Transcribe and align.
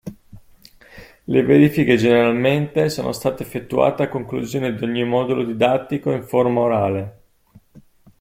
Le 1.25 1.43
verifiche 1.43 1.95
generalmente 1.95 2.89
sono 2.89 3.11
state 3.11 3.43
effettuate 3.43 4.01
a 4.01 4.09
conclusione 4.09 4.73
di 4.73 4.83
ogni 4.83 5.03
modulo 5.05 5.43
didattico 5.43 6.09
in 6.11 6.23
forma 6.23 6.61
orale. 6.61 7.21